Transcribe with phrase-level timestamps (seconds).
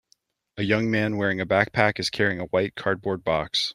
[0.57, 3.69] A young man wearing a backpack is carrying a white, cardboard box.